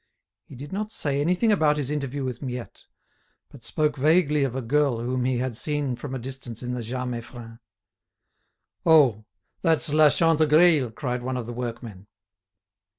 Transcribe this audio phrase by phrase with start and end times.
[0.45, 2.85] He did not say anything about his interview with Miette;
[3.51, 6.81] but spoke vaguely of a girl whom he had seen from a distance in the
[6.81, 7.59] Jas Meiffren.
[8.83, 9.25] "Oh!
[9.61, 12.07] that's La Chantegreil!" cried one of the workmen.